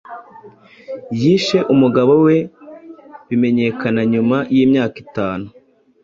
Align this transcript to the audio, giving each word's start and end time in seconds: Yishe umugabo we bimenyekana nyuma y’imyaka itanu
Yishe 1.21 1.57
umugabo 1.73 2.13
we 2.25 2.35
bimenyekana 3.27 4.01
nyuma 4.11 4.37
y’imyaka 4.55 4.97
itanu 5.05 5.47